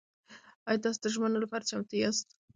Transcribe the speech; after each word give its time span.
ایا 0.67 0.81
تاسو 0.83 0.99
د 1.01 1.05
ژمنو 1.13 1.37
لپاره 1.43 1.67
چمتو 1.69 1.95
یاست؟ 1.97 2.27